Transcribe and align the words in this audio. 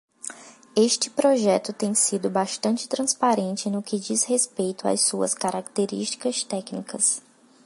Este 0.75 1.11
projeto 1.11 1.71
tem 1.71 1.93
sido 1.93 2.27
bastante 2.31 2.87
transparente 2.89 3.69
no 3.69 3.83
que 3.83 3.99
diz 3.99 4.23
respeito 4.23 4.87
às 4.87 5.01
suas 5.05 5.35
características 5.35 6.43
técnicas. 6.43 7.21